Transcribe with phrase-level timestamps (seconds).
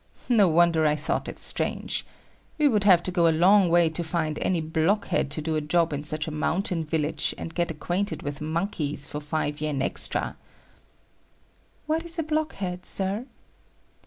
[0.29, 2.07] No wonder I thought it strange.
[2.57, 5.61] We would have to go a long way to find any blockhead to do a
[5.61, 10.37] job in such a mountain village and get acquainted with monkeys for five yen extra."
[11.85, 13.27] "What is a blockhead, Sir?"